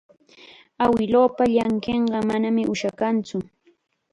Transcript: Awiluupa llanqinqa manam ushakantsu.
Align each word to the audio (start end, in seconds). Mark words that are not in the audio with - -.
Awiluupa 0.85 1.43
llanqinqa 1.55 2.17
manam 2.29 2.57
ushakantsu. 2.73 3.37